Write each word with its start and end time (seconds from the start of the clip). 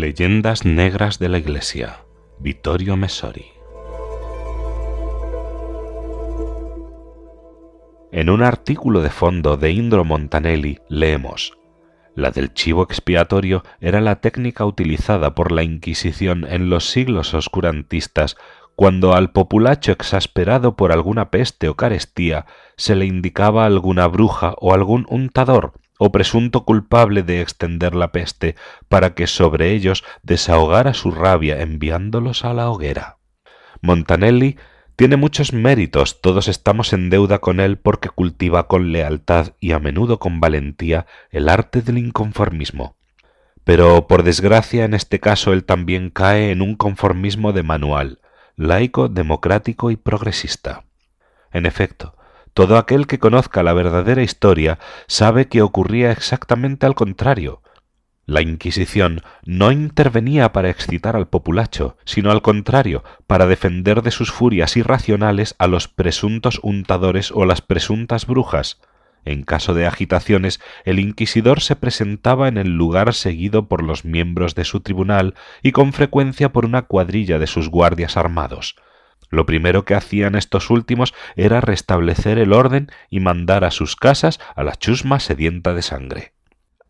Leyendas 0.00 0.64
negras 0.64 1.20
de 1.20 1.28
la 1.28 1.38
Iglesia. 1.38 2.00
Vittorio 2.40 2.96
Messori. 2.96 3.46
En 8.10 8.28
un 8.28 8.42
artículo 8.42 9.02
de 9.02 9.10
fondo 9.10 9.56
de 9.56 9.70
Indro 9.70 10.04
Montanelli 10.04 10.80
leemos 10.88 11.56
La 12.16 12.32
del 12.32 12.52
chivo 12.54 12.82
expiatorio 12.82 13.62
era 13.80 14.00
la 14.00 14.20
técnica 14.20 14.64
utilizada 14.66 15.36
por 15.36 15.52
la 15.52 15.62
Inquisición 15.62 16.44
en 16.48 16.70
los 16.70 16.90
siglos 16.90 17.32
oscurantistas 17.32 18.36
cuando 18.74 19.14
al 19.14 19.30
populacho 19.30 19.92
exasperado 19.92 20.74
por 20.74 20.90
alguna 20.90 21.30
peste 21.30 21.68
o 21.68 21.76
carestía 21.76 22.46
se 22.76 22.96
le 22.96 23.06
indicaba 23.06 23.64
alguna 23.64 24.08
bruja 24.08 24.56
o 24.58 24.74
algún 24.74 25.06
untador 25.08 25.74
o 25.98 26.12
presunto 26.12 26.64
culpable 26.64 27.22
de 27.22 27.40
extender 27.40 27.94
la 27.94 28.12
peste 28.12 28.56
para 28.88 29.14
que 29.14 29.26
sobre 29.26 29.72
ellos 29.72 30.04
desahogara 30.22 30.94
su 30.94 31.10
rabia 31.10 31.60
enviándolos 31.60 32.44
a 32.44 32.52
la 32.52 32.70
hoguera. 32.70 33.18
Montanelli 33.80 34.56
tiene 34.96 35.16
muchos 35.16 35.52
méritos, 35.52 36.20
todos 36.20 36.46
estamos 36.46 36.92
en 36.92 37.10
deuda 37.10 37.40
con 37.40 37.58
él 37.58 37.78
porque 37.78 38.08
cultiva 38.08 38.68
con 38.68 38.92
lealtad 38.92 39.54
y 39.58 39.72
a 39.72 39.80
menudo 39.80 40.18
con 40.18 40.40
valentía 40.40 41.06
el 41.30 41.48
arte 41.48 41.82
del 41.82 41.98
inconformismo. 41.98 42.96
Pero 43.64 44.06
por 44.06 44.22
desgracia 44.22 44.84
en 44.84 44.94
este 44.94 45.20
caso 45.20 45.52
él 45.52 45.64
también 45.64 46.10
cae 46.10 46.50
en 46.50 46.62
un 46.62 46.76
conformismo 46.76 47.52
de 47.52 47.62
manual, 47.62 48.20
laico, 48.56 49.08
democrático 49.08 49.90
y 49.90 49.96
progresista. 49.96 50.84
En 51.50 51.66
efecto, 51.66 52.16
todo 52.54 52.78
aquel 52.78 53.06
que 53.08 53.18
conozca 53.18 53.62
la 53.62 53.72
verdadera 53.72 54.22
historia 54.22 54.78
sabe 55.08 55.48
que 55.48 55.60
ocurría 55.60 56.12
exactamente 56.12 56.86
al 56.86 56.94
contrario. 56.94 57.62
La 58.26 58.40
Inquisición 58.40 59.20
no 59.44 59.70
intervenía 59.70 60.52
para 60.52 60.70
excitar 60.70 61.14
al 61.14 61.28
populacho, 61.28 61.98
sino 62.06 62.30
al 62.30 62.40
contrario, 62.40 63.04
para 63.26 63.46
defender 63.46 64.00
de 64.00 64.10
sus 64.10 64.32
furias 64.32 64.78
irracionales 64.78 65.54
a 65.58 65.66
los 65.66 65.88
presuntos 65.88 66.58
untadores 66.62 67.32
o 67.32 67.44
las 67.44 67.60
presuntas 67.60 68.26
brujas. 68.26 68.80
En 69.26 69.42
caso 69.42 69.74
de 69.74 69.86
agitaciones, 69.86 70.60
el 70.84 71.00
inquisidor 71.00 71.60
se 71.60 71.76
presentaba 71.76 72.48
en 72.48 72.56
el 72.56 72.76
lugar 72.76 73.14
seguido 73.14 73.68
por 73.68 73.82
los 73.82 74.04
miembros 74.04 74.54
de 74.54 74.64
su 74.64 74.80
tribunal 74.80 75.34
y 75.62 75.72
con 75.72 75.92
frecuencia 75.92 76.50
por 76.52 76.64
una 76.64 76.82
cuadrilla 76.82 77.38
de 77.38 77.46
sus 77.46 77.68
guardias 77.68 78.16
armados. 78.16 78.76
Lo 79.30 79.46
primero 79.46 79.84
que 79.84 79.94
hacían 79.94 80.34
estos 80.34 80.70
últimos 80.70 81.14
era 81.36 81.60
restablecer 81.60 82.38
el 82.38 82.52
orden 82.52 82.90
y 83.10 83.20
mandar 83.20 83.64
a 83.64 83.70
sus 83.70 83.96
casas 83.96 84.40
a 84.54 84.62
la 84.62 84.76
chusma 84.76 85.20
sedienta 85.20 85.74
de 85.74 85.82
sangre. 85.82 86.32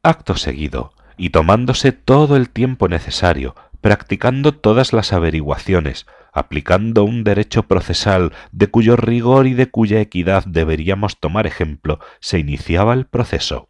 Acto 0.02 0.36
seguido, 0.36 0.92
y 1.16 1.30
tomándose 1.30 1.92
todo 1.92 2.36
el 2.36 2.50
tiempo 2.50 2.88
necesario, 2.88 3.54
practicando 3.80 4.52
todas 4.52 4.92
las 4.92 5.12
averiguaciones, 5.12 6.06
aplicando 6.32 7.04
un 7.04 7.22
derecho 7.22 7.64
procesal 7.64 8.32
de 8.50 8.66
cuyo 8.68 8.96
rigor 8.96 9.46
y 9.46 9.54
de 9.54 9.70
cuya 9.70 10.00
equidad 10.00 10.44
deberíamos 10.46 11.20
tomar 11.20 11.46
ejemplo, 11.46 12.00
se 12.20 12.38
iniciaba 12.38 12.94
el 12.94 13.06
proceso. 13.06 13.68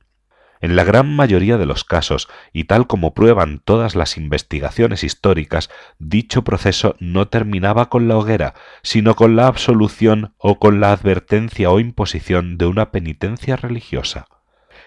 En 0.64 0.76
la 0.76 0.84
gran 0.84 1.14
mayoría 1.14 1.58
de 1.58 1.66
los 1.66 1.84
casos, 1.84 2.26
y 2.54 2.64
tal 2.64 2.86
como 2.86 3.12
prueban 3.12 3.60
todas 3.62 3.94
las 3.94 4.16
investigaciones 4.16 5.04
históricas, 5.04 5.68
dicho 5.98 6.42
proceso 6.42 6.96
no 7.00 7.28
terminaba 7.28 7.90
con 7.90 8.08
la 8.08 8.16
hoguera, 8.16 8.54
sino 8.82 9.14
con 9.14 9.36
la 9.36 9.46
absolución 9.46 10.32
o 10.38 10.58
con 10.58 10.80
la 10.80 10.92
advertencia 10.92 11.70
o 11.70 11.80
imposición 11.80 12.56
de 12.56 12.64
una 12.64 12.92
penitencia 12.92 13.56
religiosa. 13.56 14.24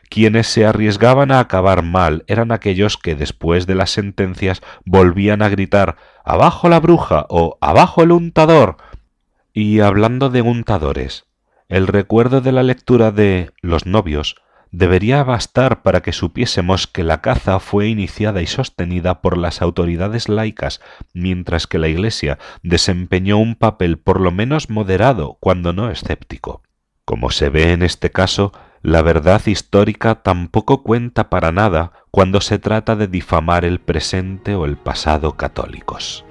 Quienes 0.10 0.48
se 0.48 0.66
arriesgaban 0.66 1.32
a 1.32 1.40
acabar 1.40 1.84
mal 1.84 2.24
eran 2.26 2.52
aquellos 2.52 2.98
que 2.98 3.14
después 3.14 3.68
de 3.68 3.76
las 3.76 3.92
sentencias 3.92 4.64
volvían 4.84 5.44
a 5.44 5.50
gritar 5.50 5.98
Abajo 6.26 6.70
la 6.70 6.80
bruja 6.80 7.28
o 7.30 7.60
Abajo 7.62 8.02
el 8.02 8.14
untador. 8.14 8.78
Y 9.54 9.82
hablando 9.82 10.32
de 10.32 10.42
untadores, 10.42 11.28
el 11.70 11.86
recuerdo 11.86 12.42
de 12.42 12.52
la 12.52 12.64
lectura 12.64 13.12
de 13.12 13.52
Los 13.62 13.86
novios 13.86 14.38
debería 14.72 15.24
bastar 15.24 15.82
para 15.82 16.02
que 16.02 16.14
supiésemos 16.14 16.88
que 16.88 17.04
la 17.04 17.22
caza 17.22 17.60
fue 17.60 17.88
iniciada 17.88 18.42
y 18.42 18.48
sostenida 18.48 19.22
por 19.22 19.38
las 19.38 19.62
autoridades 19.62 20.30
laicas, 20.30 20.82
mientras 21.14 21.68
que 21.68 21.80
la 21.80 21.88
Iglesia 21.88 22.38
desempeñó 22.64 23.38
un 23.38 23.56
papel 23.56 23.98
por 23.98 24.20
lo 24.22 24.32
menos 24.32 24.70
moderado, 24.70 25.38
cuando 25.40 25.74
no 25.74 25.90
escéptico. 25.90 26.62
Como 27.06 27.32
se 27.32 27.50
ve 27.50 27.72
en 27.72 27.84
este 27.84 28.12
caso, 28.12 28.52
la 28.82 29.02
verdad 29.02 29.42
histórica 29.46 30.16
tampoco 30.16 30.84
cuenta 30.84 31.30
para 31.30 31.52
nada 31.52 31.94
cuando 32.12 32.42
se 32.42 32.60
trata 32.60 32.96
de 32.96 33.08
difamar 33.08 33.66
el 33.66 33.80
presente 33.80 34.56
o 34.56 34.66
el 34.66 34.78
pasado 34.78 35.38
católicos. 35.38 36.27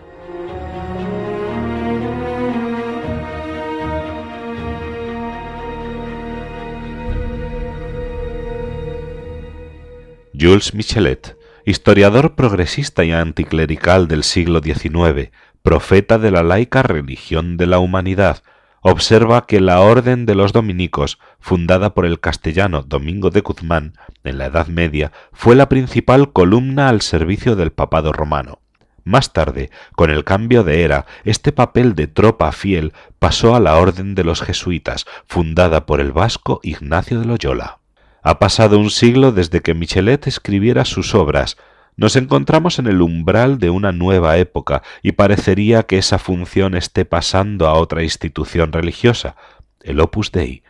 Jules 10.39 10.75
Michelet, 10.75 11.35
historiador 11.65 12.35
progresista 12.35 13.05
y 13.05 13.13
anticlerical 13.13 14.07
del 14.07 14.23
siglo 14.23 14.61
XIX, 14.63 15.31
profeta 15.63 16.19
de 16.19 16.31
la 16.31 16.43
laica 16.43 16.83
religión 16.83 17.57
de 17.57 17.67
la 17.67 17.79
humanidad, 17.79 18.43
observa 18.83 19.47
que 19.47 19.61
la 19.61 19.81
Orden 19.81 20.27
de 20.27 20.35
los 20.35 20.53
Dominicos, 20.53 21.19
fundada 21.41 21.95
por 21.95 22.05
el 22.05 22.21
castellano 22.21 22.83
Domingo 22.83 23.31
de 23.31 23.41
Guzmán 23.41 23.95
en 24.25 24.37
la 24.37 24.47
Edad 24.47 24.67
Media, 24.67 25.11
fue 25.33 25.57
la 25.57 25.71
principal 25.71 26.31
columna 26.35 26.91
al 26.91 27.01
servicio 27.01 27.57
del 27.57 27.73
papado 27.73 28.13
romano. 28.13 28.59
Más 29.05 29.33
tarde, 29.33 29.71
con 29.95 30.11
el 30.11 30.25
cambio 30.25 30.65
de 30.65 30.83
era, 30.83 31.07
este 31.25 31.51
papel 31.51 31.95
de 31.95 32.09
tropa 32.09 32.53
fiel 32.53 32.93
pasó 33.19 33.55
a 33.57 33.61
la 33.61 33.77
Orden 33.77 34.15
de 34.15 34.25
los 34.25 34.43
Jesuitas, 34.43 35.07
fundada 35.27 35.87
por 35.87 35.99
el 35.99 36.13
vasco 36.13 36.61
Ignacio 36.63 37.21
de 37.21 37.25
Loyola. 37.25 37.79
Ha 38.28 38.41
pasado 38.41 38.81
un 38.81 38.91
siglo 38.91 39.31
desde 39.31 39.60
que 39.60 39.72
Michelet 39.72 40.26
escribiera 40.26 40.84
sus 40.84 41.14
obras. 41.14 41.56
Nos 41.94 42.16
encontramos 42.16 42.81
en 42.81 42.88
el 42.88 43.00
umbral 43.00 43.60
de 43.60 43.70
una 43.70 43.92
nueva 43.92 44.37
época 44.37 44.82
y 45.00 45.12
parecería 45.12 45.84
que 45.84 45.97
esa 45.97 46.19
función 46.19 46.75
esté 46.75 47.04
pasando 47.04 47.69
a 47.69 47.75
otra 47.75 48.03
institución 48.03 48.72
religiosa, 48.72 49.37
el 49.81 50.00
Opus 50.00 50.32
Dei, 50.32 50.64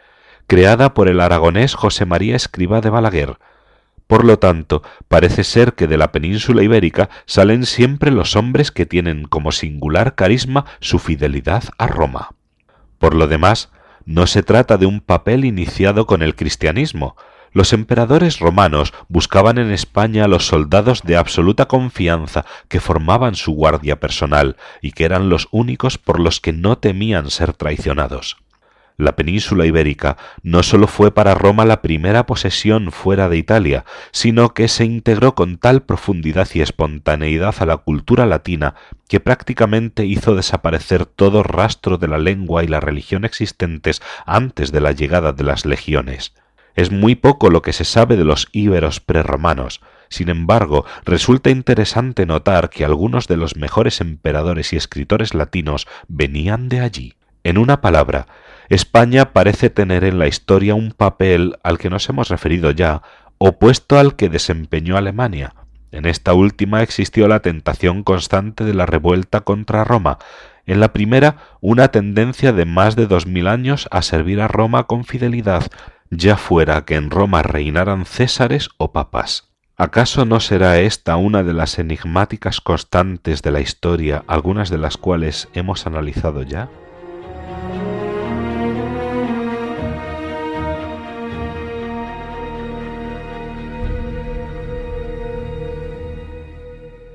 creada 0.46 0.92
por 0.92 1.08
el 1.08 1.18
aragonés 1.18 1.74
José 1.74 2.04
María 2.04 2.36
Escriba 2.36 2.82
de 2.82 2.90
Balaguer. 2.90 3.38
Por 4.06 4.26
lo 4.26 4.38
tanto, 4.38 4.82
parece 5.08 5.42
ser 5.42 5.72
que 5.72 5.86
de 5.86 5.96
la 5.96 6.12
península 6.12 6.62
ibérica 6.62 7.08
salen 7.24 7.64
siempre 7.64 8.10
los 8.10 8.36
hombres 8.36 8.70
que 8.70 8.84
tienen 8.84 9.24
como 9.24 9.50
singular 9.50 10.14
carisma 10.14 10.66
su 10.80 10.98
fidelidad 10.98 11.64
a 11.78 11.86
Roma. 11.86 12.34
Por 12.98 13.14
lo 13.14 13.26
demás, 13.28 13.70
no 14.04 14.26
se 14.26 14.42
trata 14.42 14.76
de 14.76 14.84
un 14.84 15.00
papel 15.00 15.46
iniciado 15.46 16.06
con 16.06 16.20
el 16.20 16.34
cristianismo, 16.34 17.16
los 17.56 17.72
emperadores 17.72 18.38
romanos 18.38 18.92
buscaban 19.08 19.56
en 19.56 19.70
España 19.70 20.28
los 20.28 20.46
soldados 20.46 21.00
de 21.04 21.16
absoluta 21.16 21.64
confianza 21.64 22.44
que 22.68 22.80
formaban 22.80 23.34
su 23.34 23.52
guardia 23.52 23.98
personal 23.98 24.58
y 24.82 24.92
que 24.92 25.06
eran 25.06 25.30
los 25.30 25.48
únicos 25.52 25.96
por 25.96 26.20
los 26.20 26.38
que 26.38 26.52
no 26.52 26.76
temían 26.76 27.30
ser 27.30 27.54
traicionados. 27.54 28.36
La 28.98 29.16
península 29.16 29.64
ibérica 29.64 30.18
no 30.42 30.62
sólo 30.62 30.86
fue 30.86 31.14
para 31.14 31.34
Roma 31.34 31.64
la 31.64 31.80
primera 31.80 32.26
posesión 32.26 32.92
fuera 32.92 33.30
de 33.30 33.38
Italia, 33.38 33.86
sino 34.10 34.52
que 34.52 34.68
se 34.68 34.84
integró 34.84 35.34
con 35.34 35.56
tal 35.56 35.82
profundidad 35.82 36.48
y 36.52 36.60
espontaneidad 36.60 37.54
a 37.60 37.64
la 37.64 37.78
cultura 37.78 38.26
latina 38.26 38.74
que 39.08 39.18
prácticamente 39.18 40.04
hizo 40.04 40.34
desaparecer 40.34 41.06
todo 41.06 41.42
rastro 41.42 41.96
de 41.96 42.08
la 42.08 42.18
lengua 42.18 42.64
y 42.64 42.66
la 42.66 42.80
religión 42.80 43.24
existentes 43.24 44.02
antes 44.26 44.72
de 44.72 44.82
la 44.82 44.92
llegada 44.92 45.32
de 45.32 45.44
las 45.44 45.64
legiones. 45.64 46.34
Es 46.76 46.92
muy 46.92 47.14
poco 47.14 47.50
lo 47.50 47.62
que 47.62 47.72
se 47.72 47.84
sabe 47.84 48.16
de 48.16 48.25
los 48.25 48.48
íberos 48.53 49.00
prerromanos. 49.00 49.81
Sin 50.09 50.28
embargo, 50.28 50.84
resulta 51.04 51.50
interesante 51.50 52.27
notar 52.27 52.71
que 52.71 52.84
algunos 52.84 53.27
de 53.27 53.39
los 53.39 53.56
mejores 53.56 54.00
emperadores 54.00 54.72
y 54.72 54.77
escritores 54.77 55.34
latinos 55.34 55.89
venían 56.06 56.68
de 56.68 56.80
allí. 56.80 57.15
En 57.42 57.59
una 57.59 57.80
palabra, 57.80 58.27
España 58.68 59.33
parece 59.33 59.71
tener 59.71 60.04
en 60.04 60.18
la 60.18 60.27
historia 60.28 60.74
un 60.74 60.92
papel 60.92 61.56
al 61.62 61.78
que 61.78 61.91
nos 61.91 62.09
hemos 62.09 62.28
referido 62.28 62.71
ya, 62.71 63.03
opuesto 63.39 63.98
al 63.98 64.16
que 64.16 64.28
desempeñó 64.28 64.97
Alemania. 64.97 65.54
En 65.92 66.04
esta 66.04 66.34
última 66.34 66.83
existió 66.83 67.27
la 67.27 67.41
tentación 67.41 68.03
constante 68.03 68.65
de 68.65 68.74
la 68.74 68.84
revuelta 68.84 69.41
contra 69.42 69.84
Roma, 69.84 70.18
en 70.66 70.80
la 70.80 70.92
primera 70.92 71.36
una 71.60 71.89
tendencia 71.89 72.53
de 72.53 72.65
más 72.65 72.97
de 72.97 73.06
dos 73.06 73.27
mil 73.27 73.47
años 73.47 73.89
a 73.92 74.03
servir 74.03 74.41
a 74.41 74.48
Roma 74.48 74.84
con 74.84 75.04
fidelidad, 75.04 75.71
ya 76.10 76.36
fuera 76.36 76.84
que 76.84 76.94
en 76.94 77.10
Roma 77.10 77.42
reinaran 77.42 78.04
césares 78.04 78.68
o 78.78 78.92
papas. 78.92 79.50
¿Acaso 79.76 80.24
no 80.24 80.41
será 80.41 80.80
esta 80.80 81.16
una 81.16 81.42
de 81.42 81.53
las 81.53 81.78
enigmáticas 81.78 82.60
constantes 82.60 83.42
de 83.42 83.50
la 83.50 83.60
historia, 83.60 84.24
algunas 84.26 84.70
de 84.70 84.78
las 84.78 84.97
cuales 84.97 85.48
hemos 85.53 85.86
analizado 85.86 86.42
ya? 86.42 86.70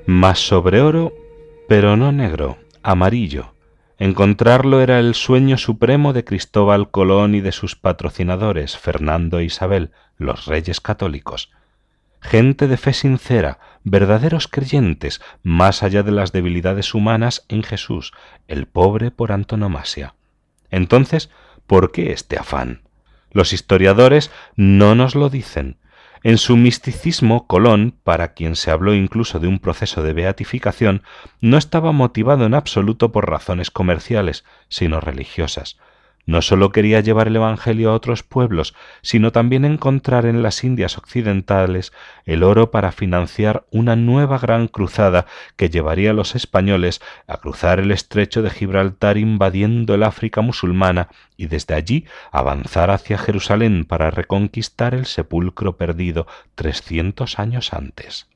Mas 0.06 0.38
sobre 0.38 0.80
oro, 0.80 1.12
pero 1.68 1.96
no 1.96 2.12
negro, 2.12 2.58
amarillo. 2.82 3.51
Encontrarlo 4.02 4.80
era 4.80 4.98
el 4.98 5.14
sueño 5.14 5.56
supremo 5.56 6.12
de 6.12 6.24
Cristóbal 6.24 6.90
Colón 6.90 7.36
y 7.36 7.40
de 7.40 7.52
sus 7.52 7.76
patrocinadores, 7.76 8.76
Fernando 8.76 9.38
e 9.38 9.44
Isabel, 9.44 9.92
los 10.18 10.46
reyes 10.46 10.80
católicos. 10.80 11.52
Gente 12.20 12.66
de 12.66 12.78
fe 12.78 12.94
sincera, 12.94 13.60
verdaderos 13.84 14.48
creyentes, 14.48 15.20
más 15.44 15.84
allá 15.84 16.02
de 16.02 16.10
las 16.10 16.32
debilidades 16.32 16.94
humanas 16.94 17.46
en 17.48 17.62
Jesús, 17.62 18.12
el 18.48 18.66
pobre 18.66 19.12
por 19.12 19.30
antonomasia. 19.30 20.16
Entonces, 20.72 21.30
¿por 21.68 21.92
qué 21.92 22.10
este 22.10 22.36
afán? 22.36 22.82
Los 23.30 23.52
historiadores 23.52 24.32
no 24.56 24.96
nos 24.96 25.14
lo 25.14 25.30
dicen, 25.30 25.76
en 26.22 26.38
su 26.38 26.56
misticismo, 26.56 27.46
Colón, 27.46 27.94
para 28.04 28.32
quien 28.34 28.56
se 28.56 28.70
habló 28.70 28.94
incluso 28.94 29.40
de 29.40 29.48
un 29.48 29.58
proceso 29.58 30.02
de 30.02 30.12
beatificación, 30.12 31.02
no 31.40 31.58
estaba 31.58 31.92
motivado 31.92 32.46
en 32.46 32.54
absoluto 32.54 33.12
por 33.12 33.28
razones 33.28 33.70
comerciales, 33.70 34.44
sino 34.68 35.00
religiosas. 35.00 35.78
No 36.24 36.40
sólo 36.40 36.70
quería 36.70 37.00
llevar 37.00 37.26
el 37.26 37.36
Evangelio 37.36 37.90
a 37.90 37.94
otros 37.94 38.22
pueblos, 38.22 38.74
sino 39.02 39.32
también 39.32 39.64
encontrar 39.64 40.24
en 40.24 40.42
las 40.42 40.62
Indias 40.62 40.96
occidentales 40.96 41.92
el 42.26 42.44
oro 42.44 42.70
para 42.70 42.92
financiar 42.92 43.66
una 43.72 43.96
nueva 43.96 44.38
gran 44.38 44.68
cruzada 44.68 45.26
que 45.56 45.68
llevaría 45.68 46.10
a 46.10 46.14
los 46.14 46.36
españoles 46.36 47.02
a 47.26 47.38
cruzar 47.38 47.80
el 47.80 47.90
estrecho 47.90 48.42
de 48.42 48.50
Gibraltar 48.50 49.18
invadiendo 49.18 49.94
el 49.94 50.04
África 50.04 50.42
musulmana 50.42 51.08
y 51.36 51.46
desde 51.46 51.74
allí 51.74 52.06
avanzar 52.30 52.90
hacia 52.90 53.18
Jerusalén 53.18 53.84
para 53.84 54.12
reconquistar 54.12 54.94
el 54.94 55.06
sepulcro 55.06 55.76
perdido 55.76 56.28
trescientos 56.54 57.40
años 57.40 57.72
antes. 57.72 58.28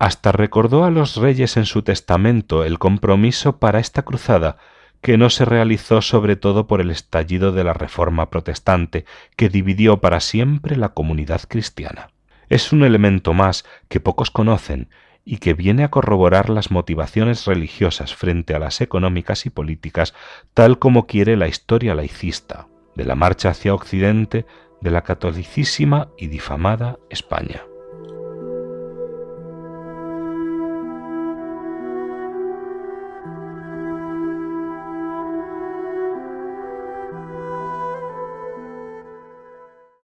Hasta 0.00 0.32
recordó 0.32 0.84
a 0.84 0.90
los 0.90 1.14
reyes 1.14 1.56
en 1.56 1.66
su 1.66 1.82
testamento 1.82 2.64
el 2.64 2.80
compromiso 2.80 3.58
para 3.58 3.78
esta 3.78 4.02
cruzada 4.02 4.56
que 5.02 5.18
no 5.18 5.30
se 5.30 5.44
realizó 5.44 6.00
sobre 6.00 6.36
todo 6.36 6.66
por 6.66 6.80
el 6.80 6.90
estallido 6.90 7.52
de 7.52 7.64
la 7.64 7.74
Reforma 7.74 8.30
protestante, 8.30 9.04
que 9.36 9.48
dividió 9.48 10.00
para 10.00 10.20
siempre 10.20 10.76
la 10.76 10.90
comunidad 10.90 11.42
cristiana. 11.48 12.10
Es 12.48 12.72
un 12.72 12.84
elemento 12.84 13.34
más 13.34 13.64
que 13.88 14.00
pocos 14.00 14.30
conocen 14.30 14.88
y 15.24 15.38
que 15.38 15.54
viene 15.54 15.84
a 15.84 15.90
corroborar 15.90 16.50
las 16.50 16.70
motivaciones 16.70 17.46
religiosas 17.46 18.14
frente 18.14 18.54
a 18.54 18.58
las 18.58 18.80
económicas 18.80 19.44
y 19.44 19.50
políticas, 19.50 20.14
tal 20.54 20.78
como 20.78 21.06
quiere 21.06 21.36
la 21.36 21.48
historia 21.48 21.94
laicista, 21.94 22.68
de 22.94 23.04
la 23.04 23.14
marcha 23.14 23.50
hacia 23.50 23.74
Occidente 23.74 24.46
de 24.80 24.90
la 24.90 25.02
catolicísima 25.02 26.08
y 26.16 26.26
difamada 26.26 26.98
España. 27.08 27.62